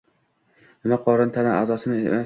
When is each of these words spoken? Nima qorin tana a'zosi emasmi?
Nima 0.87 0.99
qorin 1.05 1.35
tana 1.37 1.53
a'zosi 1.63 1.91
emasmi? 1.95 2.19